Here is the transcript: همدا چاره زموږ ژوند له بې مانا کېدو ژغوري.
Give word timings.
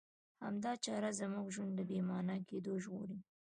همدا 0.43 0.71
چاره 0.83 1.09
زموږ 1.19 1.45
ژوند 1.55 1.71
له 1.77 1.83
بې 1.89 1.99
مانا 2.09 2.37
کېدو 2.49 2.71
ژغوري. 2.83 3.19